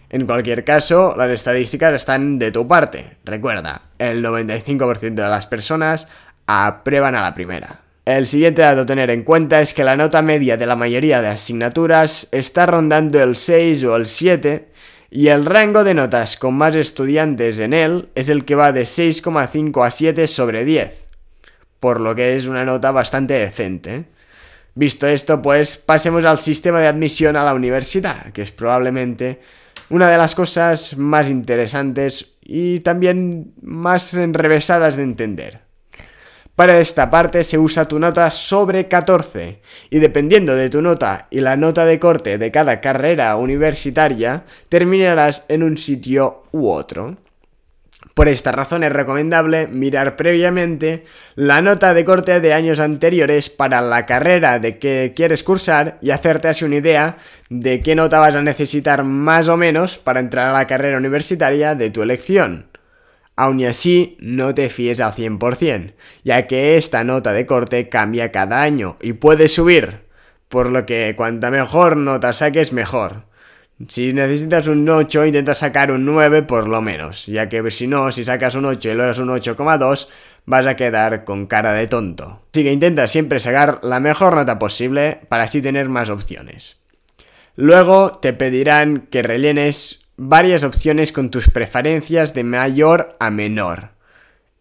En 0.10 0.26
cualquier 0.26 0.64
caso, 0.64 1.14
las 1.16 1.30
estadísticas 1.30 1.94
están 1.94 2.40
de 2.40 2.52
tu 2.52 2.68
parte. 2.68 3.18
Recuerda, 3.26 3.84
el 4.00 4.24
95% 4.24 5.14
de 5.14 5.22
las 5.22 5.46
personas 5.46 6.08
aprueban 6.48 7.16
a 7.16 7.22
la 7.22 7.36
primera. 7.36 7.82
El 8.06 8.26
siguiente 8.26 8.64
dato 8.64 8.82
a 8.82 8.86
tener 8.88 9.12
en 9.12 9.24
cuenta 9.24 9.62
es 9.62 9.76
que 9.76 9.84
la 9.84 9.96
nota 9.96 10.24
media 10.24 10.58
de 10.58 10.66
la 10.66 10.76
mayoría 10.76 11.22
de 11.22 11.28
asignaturas 11.28 12.28
está 12.32 12.66
rondando 12.66 13.22
el 13.22 13.36
6 13.36 13.84
o 13.84 13.96
el 13.96 14.08
7 14.08 14.70
y 15.12 15.28
el 15.28 15.46
rango 15.46 15.84
de 15.84 15.94
notas 15.94 16.36
con 16.38 16.56
más 16.56 16.74
estudiantes 16.74 17.60
en 17.60 17.74
él 17.74 18.10
es 18.16 18.30
el 18.30 18.46
que 18.46 18.56
va 18.56 18.72
de 18.72 18.82
6,5 18.82 19.86
a 19.86 19.92
7 19.92 20.28
sobre 20.28 20.66
10, 20.66 21.08
por 21.80 22.00
lo 22.00 22.16
que 22.16 22.36
es 22.36 22.48
una 22.48 22.66
nota 22.66 22.90
bastante 22.92 23.36
decente. 23.36 24.06
Visto 24.76 25.08
esto, 25.08 25.42
pues 25.42 25.78
pasemos 25.78 26.26
al 26.26 26.38
sistema 26.38 26.80
de 26.80 26.88
admisión 26.88 27.36
a 27.36 27.44
la 27.44 27.54
universidad, 27.54 28.32
que 28.32 28.42
es 28.42 28.52
probablemente 28.52 29.40
una 29.90 30.10
de 30.10 30.18
las 30.18 30.36
cosas 30.36 30.98
más 30.98 31.30
interesantes 31.30 32.36
y 32.42 32.80
también 32.80 33.54
más 33.62 34.14
enrevesadas 34.14 34.96
de 34.96 35.04
entender. 35.04 35.62
Para 36.56 36.80
esta 36.80 37.10
parte 37.10 37.46
se 37.46 37.58
usa 37.58 37.88
tu 37.88 38.00
nota 38.00 38.30
sobre 38.30 38.90
14 38.90 39.62
y 39.90 40.00
dependiendo 40.00 40.56
de 40.56 40.70
tu 40.70 40.82
nota 40.82 41.28
y 41.30 41.40
la 41.40 41.56
nota 41.56 41.86
de 41.86 42.00
corte 42.00 42.38
de 42.38 42.52
cada 42.52 42.82
carrera 42.82 43.36
universitaria, 43.38 44.44
terminarás 44.68 45.46
en 45.48 45.64
un 45.64 45.78
sitio 45.78 46.44
u 46.52 46.68
otro. 46.68 47.16
Por 48.20 48.28
esta 48.28 48.52
razón 48.52 48.84
es 48.84 48.92
recomendable 48.92 49.68
mirar 49.68 50.18
previamente 50.18 51.06
la 51.36 51.62
nota 51.62 51.94
de 51.94 52.04
corte 52.04 52.42
de 52.42 52.54
años 52.54 52.82
anteriores 52.82 53.50
para 53.50 53.80
la 53.80 54.06
carrera 54.06 54.60
de 54.60 54.78
que 54.78 55.14
quieres 55.16 55.42
cursar 55.42 55.98
y 56.02 56.10
hacerte 56.10 56.50
así 56.50 56.66
una 56.66 56.76
idea 56.76 57.16
de 57.50 57.80
qué 57.80 57.96
nota 57.96 58.20
vas 58.20 58.36
a 58.36 58.42
necesitar 58.42 59.06
más 59.06 59.48
o 59.48 59.56
menos 59.56 59.98
para 59.98 60.20
entrar 60.20 60.50
a 60.50 60.52
la 60.52 60.68
carrera 60.68 60.98
universitaria 60.98 61.76
de 61.76 61.92
tu 61.92 62.02
elección. 62.02 62.68
Aun 63.38 63.64
así, 63.64 64.18
no 64.20 64.54
te 64.54 64.70
fíes 64.70 65.00
al 65.00 65.14
100%, 65.14 65.94
ya 66.26 66.42
que 66.42 66.76
esta 66.76 67.06
nota 67.06 67.32
de 67.32 67.46
corte 67.46 67.88
cambia 67.88 68.34
cada 68.34 68.62
año 68.62 68.98
y 69.00 69.14
puede 69.14 69.48
subir, 69.48 70.02
por 70.50 70.70
lo 70.70 70.86
que 70.86 71.14
cuanta 71.16 71.52
mejor 71.52 71.96
nota 71.96 72.34
saques 72.34 72.74
mejor. 72.74 73.29
Si 73.88 74.12
necesitas 74.12 74.68
un 74.68 74.88
8, 74.88 75.26
intenta 75.26 75.54
sacar 75.54 75.92
un 75.92 76.06
9 76.06 76.44
por 76.44 76.68
lo 76.68 76.82
menos, 76.82 77.26
ya 77.28 77.48
que 77.48 77.72
si 77.72 77.88
no, 77.88 78.12
si 78.12 78.26
sacas 78.26 78.56
un 78.56 78.66
8 78.66 78.90
y 78.90 78.94
luego 78.94 79.12
es 79.12 79.18
un 79.20 79.30
8,2, 79.30 80.08
vas 80.46 80.66
a 80.66 80.76
quedar 80.76 81.24
con 81.24 81.46
cara 81.48 81.72
de 81.72 81.88
tonto. 81.88 82.42
Así 82.52 82.64
que 82.64 82.74
intenta 82.74 83.08
siempre 83.08 83.40
sacar 83.40 83.80
la 83.82 84.02
mejor 84.02 84.36
nota 84.36 84.60
posible 84.60 85.22
para 85.30 85.44
así 85.44 85.62
tener 85.62 85.88
más 85.88 86.10
opciones. 86.10 86.78
Luego 87.56 88.20
te 88.22 88.34
pedirán 88.34 89.08
que 89.10 89.22
rellenes 89.22 90.02
varias 90.18 90.64
opciones 90.64 91.14
con 91.14 91.30
tus 91.32 91.50
preferencias 91.50 92.34
de 92.34 92.44
mayor 92.44 93.16
a 93.20 93.30
menor. 93.30 93.92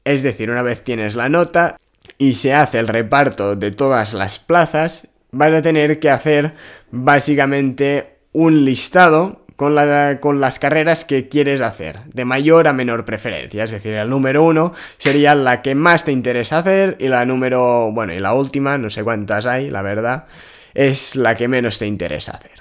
Es 0.05 0.23
decir, 0.23 0.51
una 0.51 0.63
vez 0.63 0.85
tienes 0.85 1.17
la 1.17 1.29
nota 1.29 1.77
y 2.19 2.35
se 2.35 2.55
hace 2.55 2.79
el 2.79 2.87
reparto 2.87 3.57
de 3.57 3.73
todas 3.73 4.15
las 4.15 4.39
plazas, 4.39 5.09
vas 5.33 5.53
a 5.53 5.63
tener 5.63 5.99
que 5.99 6.11
hacer 6.11 6.55
básicamente 6.91 8.18
un 8.39 8.65
listado 8.65 9.43
con, 9.57 9.75
con, 10.21 10.41
las 10.41 10.61
carreras 10.61 11.05
que 11.05 11.29
quieres 11.29 11.61
hacer, 11.61 12.05
de 12.05 12.25
mayor 12.25 12.69
a 12.69 12.73
menor 12.73 13.05
preferencia. 13.05 13.65
Es 13.65 13.73
decir, 13.73 13.95
el 13.95 14.09
número 14.09 14.45
uno 14.45 14.75
sería 14.97 15.35
la 15.35 15.61
que 15.61 15.75
más 15.75 16.05
te 16.05 16.13
interesa 16.13 16.59
hacer 16.59 16.97
y 17.01 17.09
la 17.09 17.25
número, 17.25 17.91
bueno, 17.91 18.13
y 18.13 18.21
la 18.21 18.35
última, 18.35 18.79
no 18.79 18.91
sé 18.91 19.03
cuántas 19.03 19.47
hay, 19.47 19.71
la 19.71 19.83
verdad, 19.83 20.27
es 20.75 21.17
la 21.17 21.35
que 21.35 21.49
menos 21.49 21.81
te 21.81 21.87
interesa 21.89 22.37
hacer. 22.37 22.61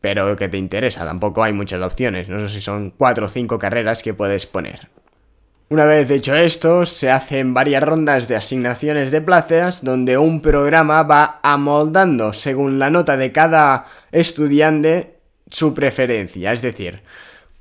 Pero 0.00 0.34
que 0.34 0.48
te 0.48 0.58
interesa, 0.58 1.04
tampoco 1.04 1.44
hay 1.44 1.52
muchas 1.52 1.80
opciones, 1.80 2.28
no 2.28 2.48
sé 2.48 2.54
si 2.56 2.60
son 2.60 2.90
cuatro 2.90 3.26
o 3.26 3.28
cinco 3.28 3.60
carreras 3.60 4.02
que 4.02 4.14
puedes 4.14 4.46
poner. 4.46 4.88
Una 5.72 5.86
vez 5.86 6.10
hecho 6.10 6.36
esto, 6.36 6.84
se 6.84 7.10
hacen 7.10 7.54
varias 7.54 7.82
rondas 7.82 8.28
de 8.28 8.36
asignaciones 8.36 9.10
de 9.10 9.22
plazas 9.22 9.82
donde 9.82 10.18
un 10.18 10.42
programa 10.42 11.02
va 11.02 11.40
amoldando 11.42 12.34
según 12.34 12.78
la 12.78 12.90
nota 12.90 13.16
de 13.16 13.32
cada 13.32 13.86
estudiante 14.10 15.16
su 15.50 15.72
preferencia. 15.72 16.52
Es 16.52 16.60
decir, 16.60 17.00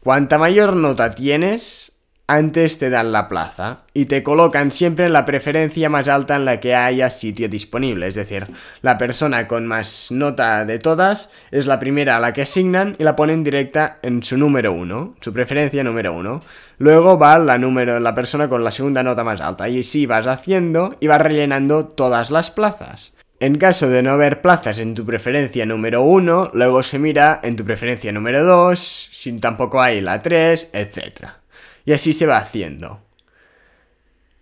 cuanta 0.01 0.37
mayor 0.37 0.75
nota 0.75 1.11
tienes, 1.11 1.90
antes 2.35 2.77
te 2.77 2.89
dan 2.89 3.11
la 3.11 3.27
plaza 3.27 3.79
y 3.93 4.05
te 4.05 4.23
colocan 4.23 4.71
siempre 4.71 5.05
en 5.05 5.13
la 5.13 5.25
preferencia 5.25 5.89
más 5.89 6.07
alta 6.07 6.37
en 6.37 6.45
la 6.45 6.59
que 6.59 6.75
haya 6.75 7.09
sitio 7.09 7.49
disponible. 7.49 8.07
Es 8.07 8.15
decir, 8.15 8.47
la 8.81 8.97
persona 8.97 9.47
con 9.47 9.67
más 9.67 10.11
nota 10.11 10.63
de 10.63 10.79
todas 10.79 11.29
es 11.51 11.67
la 11.67 11.79
primera 11.79 12.15
a 12.15 12.19
la 12.19 12.31
que 12.31 12.43
asignan 12.43 12.95
y 12.99 13.03
la 13.03 13.15
ponen 13.15 13.43
directa 13.43 13.99
en 14.01 14.23
su 14.23 14.37
número 14.37 14.71
uno, 14.71 15.15
su 15.19 15.33
preferencia 15.33 15.83
número 15.83 16.13
uno. 16.13 16.41
Luego 16.77 17.19
va 17.19 17.37
la, 17.37 17.57
número, 17.57 17.99
la 17.99 18.15
persona 18.15 18.47
con 18.47 18.63
la 18.63 18.71
segunda 18.71 19.03
nota 19.03 19.23
más 19.23 19.41
alta 19.41 19.67
y 19.67 19.81
así 19.81 20.05
vas 20.05 20.25
haciendo 20.25 20.95
y 20.99 21.07
vas 21.07 21.21
rellenando 21.21 21.85
todas 21.85 22.31
las 22.31 22.49
plazas. 22.49 23.11
En 23.41 23.57
caso 23.57 23.89
de 23.89 24.03
no 24.03 24.11
haber 24.11 24.41
plazas 24.41 24.79
en 24.79 24.95
tu 24.95 25.05
preferencia 25.05 25.65
número 25.65 26.03
1, 26.03 26.51
luego 26.53 26.81
se 26.83 26.99
mira 26.99 27.39
en 27.43 27.55
tu 27.55 27.65
preferencia 27.65 28.11
número 28.11 28.45
2, 28.45 29.09
si 29.11 29.33
tampoco 29.33 29.81
hay 29.81 29.99
la 29.99 30.21
3, 30.21 30.69
etc. 30.73 31.40
Y 31.85 31.93
así 31.93 32.13
se 32.13 32.25
va 32.25 32.37
haciendo. 32.37 33.01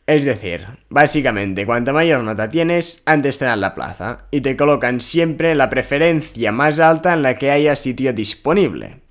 Es 0.10 0.25
decir, 0.25 0.65
básicamente, 0.89 1.67
cuanta 1.67 1.93
mayor 1.93 2.24
nota 2.24 2.50
tienes, 2.50 3.03
antes 3.05 3.38
te 3.38 3.46
dan 3.46 3.62
la 3.62 3.75
plaza, 3.75 4.25
y 4.31 4.41
te 4.41 4.58
colocan 4.58 5.01
siempre 5.01 5.53
la 5.53 5.69
preferencia 5.69 6.51
más 6.51 6.79
alta 6.79 7.13
en 7.13 7.22
la 7.22 7.36
que 7.36 7.51
haya 7.51 7.75
sitio 7.75 8.12
disponible. 8.12 9.01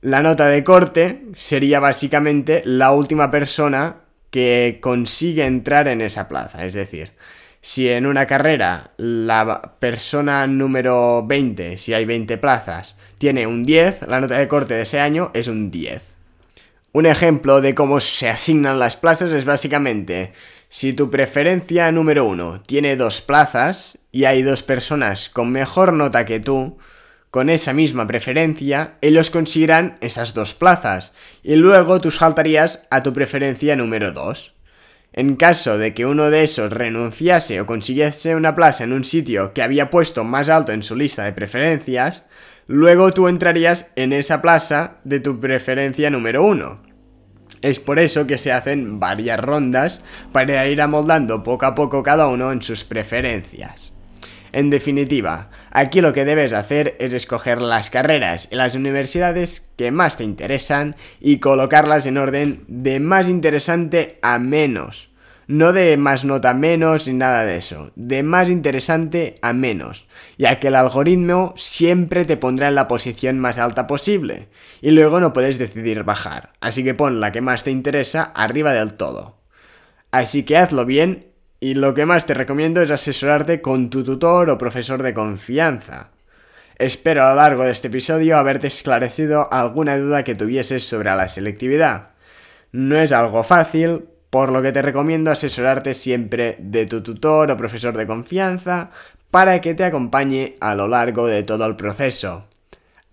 La 0.00 0.22
nota 0.22 0.46
de 0.46 0.64
corte 0.64 1.26
sería 1.36 1.78
básicamente 1.78 2.62
la 2.64 2.92
última 2.92 3.30
persona 3.30 3.96
que 4.30 4.78
consigue 4.80 5.44
entrar 5.44 5.88
en 5.88 6.00
esa 6.00 6.26
plaza, 6.26 6.64
es 6.64 6.72
decir, 6.72 7.12
si 7.60 7.86
en 7.90 8.06
una 8.06 8.26
carrera 8.26 8.92
la 8.96 9.74
persona 9.78 10.46
número 10.46 11.26
20, 11.26 11.76
si 11.76 11.92
hay 11.92 12.06
20 12.06 12.38
plazas, 12.38 12.96
tiene 13.18 13.46
un 13.46 13.62
10, 13.62 14.08
la 14.08 14.22
nota 14.22 14.38
de 14.38 14.48
corte 14.48 14.72
de 14.72 14.82
ese 14.82 15.00
año 15.00 15.30
es 15.34 15.48
un 15.48 15.70
10. 15.70 16.16
Un 16.92 17.06
ejemplo 17.06 17.60
de 17.60 17.76
cómo 17.76 18.00
se 18.00 18.28
asignan 18.28 18.80
las 18.80 18.96
plazas 18.96 19.30
es 19.30 19.44
básicamente, 19.44 20.32
si 20.68 20.92
tu 20.92 21.08
preferencia 21.08 21.92
número 21.92 22.24
uno 22.24 22.62
tiene 22.66 22.96
dos 22.96 23.20
plazas 23.20 23.96
y 24.10 24.24
hay 24.24 24.42
dos 24.42 24.64
personas 24.64 25.28
con 25.28 25.52
mejor 25.52 25.92
nota 25.92 26.24
que 26.24 26.40
tú, 26.40 26.78
con 27.30 27.48
esa 27.48 27.72
misma 27.72 28.08
preferencia, 28.08 28.94
ellos 29.02 29.30
conseguirán 29.30 29.98
esas 30.00 30.34
dos 30.34 30.54
plazas 30.54 31.12
y 31.44 31.54
luego 31.54 32.00
tú 32.00 32.10
saltarías 32.10 32.88
a 32.90 33.04
tu 33.04 33.12
preferencia 33.12 33.76
número 33.76 34.10
2. 34.10 34.52
En 35.12 35.36
caso 35.36 35.78
de 35.78 35.94
que 35.94 36.06
uno 36.06 36.28
de 36.28 36.42
esos 36.42 36.72
renunciase 36.72 37.60
o 37.60 37.66
consiguiese 37.66 38.34
una 38.34 38.56
plaza 38.56 38.82
en 38.82 38.92
un 38.92 39.04
sitio 39.04 39.54
que 39.54 39.62
había 39.62 39.90
puesto 39.90 40.24
más 40.24 40.48
alto 40.48 40.72
en 40.72 40.82
su 40.82 40.96
lista 40.96 41.24
de 41.24 41.32
preferencias, 41.32 42.26
luego 42.70 43.12
tú 43.12 43.26
entrarías 43.26 43.90
en 43.96 44.12
esa 44.12 44.40
plaza 44.40 44.98
de 45.02 45.18
tu 45.18 45.40
preferencia 45.40 46.08
número 46.08 46.44
uno. 46.44 46.80
Es 47.62 47.80
por 47.80 47.98
eso 47.98 48.28
que 48.28 48.38
se 48.38 48.52
hacen 48.52 49.00
varias 49.00 49.40
rondas 49.40 50.02
para 50.30 50.68
ir 50.68 50.80
amoldando 50.80 51.42
poco 51.42 51.66
a 51.66 51.74
poco 51.74 52.04
cada 52.04 52.28
uno 52.28 52.52
en 52.52 52.62
sus 52.62 52.84
preferencias. 52.84 53.92
En 54.52 54.70
definitiva, 54.70 55.50
aquí 55.72 56.00
lo 56.00 56.12
que 56.12 56.24
debes 56.24 56.52
hacer 56.52 56.94
es 57.00 57.12
escoger 57.12 57.60
las 57.60 57.90
carreras 57.90 58.46
y 58.52 58.54
las 58.54 58.76
universidades 58.76 59.72
que 59.76 59.90
más 59.90 60.16
te 60.16 60.22
interesan 60.22 60.94
y 61.18 61.38
colocarlas 61.38 62.06
en 62.06 62.18
orden 62.18 62.64
de 62.68 63.00
más 63.00 63.28
interesante 63.28 64.20
a 64.22 64.38
menos 64.38 65.09
no 65.50 65.72
de 65.72 65.96
más 65.96 66.24
nota 66.24 66.54
menos 66.54 67.08
ni 67.08 67.14
nada 67.14 67.44
de 67.44 67.56
eso, 67.56 67.90
de 67.96 68.22
más 68.22 68.48
interesante 68.50 69.34
a 69.42 69.52
menos, 69.52 70.06
ya 70.38 70.60
que 70.60 70.68
el 70.68 70.76
algoritmo 70.76 71.54
siempre 71.56 72.24
te 72.24 72.36
pondrá 72.36 72.68
en 72.68 72.76
la 72.76 72.86
posición 72.86 73.40
más 73.40 73.58
alta 73.58 73.88
posible, 73.88 74.46
y 74.80 74.92
luego 74.92 75.18
no 75.18 75.32
puedes 75.32 75.58
decidir 75.58 76.04
bajar, 76.04 76.52
así 76.60 76.84
que 76.84 76.94
pon 76.94 77.18
la 77.18 77.32
que 77.32 77.40
más 77.40 77.64
te 77.64 77.72
interesa 77.72 78.22
arriba 78.22 78.72
del 78.72 78.94
todo. 78.94 79.40
Así 80.12 80.44
que 80.44 80.56
hazlo 80.56 80.86
bien, 80.86 81.32
y 81.58 81.74
lo 81.74 81.94
que 81.94 82.06
más 82.06 82.26
te 82.26 82.34
recomiendo 82.34 82.80
es 82.80 82.92
asesorarte 82.92 83.60
con 83.60 83.90
tu 83.90 84.04
tutor 84.04 84.50
o 84.50 84.56
profesor 84.56 85.02
de 85.02 85.14
confianza. 85.14 86.12
Espero 86.76 87.24
a 87.24 87.30
lo 87.30 87.34
largo 87.34 87.64
de 87.64 87.72
este 87.72 87.88
episodio 87.88 88.38
haberte 88.38 88.68
esclarecido 88.68 89.52
alguna 89.52 89.98
duda 89.98 90.22
que 90.22 90.36
tuvieses 90.36 90.86
sobre 90.86 91.10
la 91.10 91.28
selectividad. 91.28 92.10
No 92.70 93.00
es 93.00 93.10
algo 93.10 93.42
fácil, 93.42 94.09
por 94.30 94.52
lo 94.52 94.62
que 94.62 94.72
te 94.72 94.82
recomiendo 94.82 95.30
asesorarte 95.30 95.94
siempre 95.94 96.56
de 96.60 96.86
tu 96.86 97.02
tutor 97.02 97.50
o 97.50 97.56
profesor 97.56 97.96
de 97.96 98.06
confianza 98.06 98.90
para 99.30 99.60
que 99.60 99.74
te 99.74 99.84
acompañe 99.84 100.56
a 100.60 100.74
lo 100.74 100.88
largo 100.88 101.26
de 101.26 101.42
todo 101.42 101.66
el 101.66 101.76
proceso. 101.76 102.46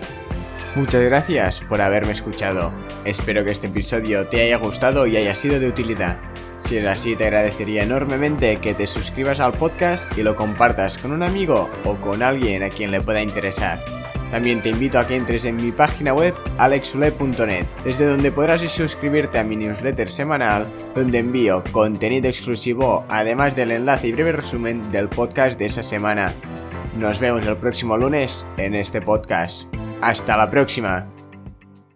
Muchas 0.76 1.04
gracias 1.04 1.62
por 1.70 1.82
haberme 1.82 2.12
escuchado. 2.12 2.74
Espero 3.06 3.46
que 3.46 3.52
este 3.52 3.68
episodio 3.68 4.28
te 4.28 4.42
haya 4.42 4.58
gustado 4.58 5.08
y 5.08 5.16
haya 5.16 5.36
sido 5.36 5.58
de 5.60 5.70
utilidad. 5.70 6.18
Si 6.66 6.78
es 6.78 6.86
así, 6.88 7.16
te 7.16 7.26
agradecería 7.26 7.84
enormemente 7.84 8.58
que 8.58 8.74
te 8.74 8.88
suscribas 8.88 9.40
al 9.40 9.52
podcast 9.52 10.06
y 10.18 10.24
lo 10.24 10.36
compartas 10.36 10.98
con 10.98 11.12
un 11.12 11.22
amigo 11.22 11.70
o 11.84 11.96
con 11.98 12.24
alguien 12.24 12.64
a 12.64 12.70
quien 12.70 12.90
le 12.90 13.02
pueda 13.02 13.22
interesar. 13.22 13.86
También 14.32 14.62
te 14.62 14.70
invito 14.70 14.98
a 14.98 15.06
que 15.06 15.16
entres 15.16 15.46
en 15.46 15.58
mi 15.58 15.72
página 15.72 16.14
web 16.14 16.34
alexule.net, 16.58 17.68
desde 17.84 18.08
donde 18.08 18.32
podrás 18.32 18.62
suscribirte 18.62 19.38
a 19.38 19.44
mi 19.44 19.56
newsletter 19.56 20.10
semanal, 20.10 20.66
donde 20.96 21.20
envío 21.20 21.64
contenido 21.72 22.28
exclusivo, 22.28 23.06
además 23.10 23.56
del 23.56 23.70
enlace 23.70 24.08
y 24.08 24.14
breve 24.14 24.32
resumen 24.32 24.82
del 24.90 25.08
podcast 25.08 25.60
de 25.60 25.68
esa 25.68 25.84
semana. 25.84 26.34
Nos 26.98 27.20
vemos 27.20 27.46
el 27.46 27.58
próximo 27.58 27.96
lunes 27.96 28.44
en 28.58 28.74
este 28.74 29.02
podcast. 29.02 29.64
Hasta 30.02 30.36
la 30.36 30.50
próxima. 30.50 31.15